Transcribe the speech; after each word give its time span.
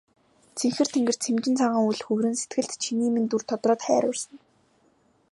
Цэнхэр 0.57 0.87
тэнгэрт 0.93 1.21
сэмжин 1.25 1.55
цагаан 1.59 1.83
үүл 1.87 2.01
хөврөн 2.05 2.35
сэтгэлд 2.39 2.73
чиний 2.83 3.11
минь 3.13 3.29
дүр 3.29 3.43
тодроод 3.49 3.81
хайр 3.85 4.03
урсана. 4.09 4.39